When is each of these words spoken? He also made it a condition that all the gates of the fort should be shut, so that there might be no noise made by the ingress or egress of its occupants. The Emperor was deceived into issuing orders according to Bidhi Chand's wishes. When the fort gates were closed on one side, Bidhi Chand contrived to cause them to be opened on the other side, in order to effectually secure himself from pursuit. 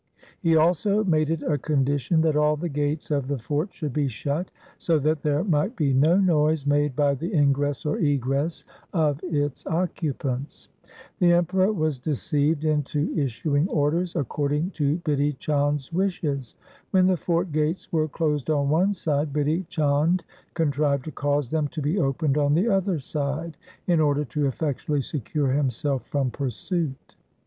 He 0.39 0.55
also 0.55 1.03
made 1.03 1.29
it 1.29 1.43
a 1.43 1.59
condition 1.59 2.21
that 2.21 2.35
all 2.35 2.55
the 2.55 2.67
gates 2.69 3.11
of 3.11 3.27
the 3.27 3.37
fort 3.37 3.71
should 3.71 3.93
be 3.93 4.07
shut, 4.07 4.49
so 4.79 4.97
that 4.97 5.21
there 5.21 5.43
might 5.43 5.75
be 5.75 5.93
no 5.93 6.17
noise 6.17 6.65
made 6.65 6.95
by 6.95 7.13
the 7.13 7.31
ingress 7.35 7.85
or 7.85 7.99
egress 7.99 8.65
of 8.93 9.19
its 9.23 9.63
occupants. 9.67 10.69
The 11.19 11.31
Emperor 11.31 11.71
was 11.71 11.99
deceived 11.99 12.65
into 12.65 13.13
issuing 13.15 13.69
orders 13.69 14.15
according 14.15 14.71
to 14.71 14.97
Bidhi 15.05 15.37
Chand's 15.37 15.93
wishes. 15.93 16.55
When 16.89 17.05
the 17.05 17.15
fort 17.15 17.51
gates 17.51 17.91
were 17.93 18.07
closed 18.07 18.49
on 18.49 18.69
one 18.69 18.95
side, 18.95 19.31
Bidhi 19.31 19.67
Chand 19.67 20.23
contrived 20.55 21.05
to 21.05 21.11
cause 21.11 21.51
them 21.51 21.67
to 21.67 21.79
be 21.79 21.99
opened 21.99 22.39
on 22.39 22.55
the 22.55 22.67
other 22.67 22.97
side, 22.97 23.55
in 23.85 23.99
order 23.99 24.25
to 24.25 24.47
effectually 24.47 25.01
secure 25.01 25.51
himself 25.51 26.07
from 26.07 26.31
pursuit. 26.31 27.15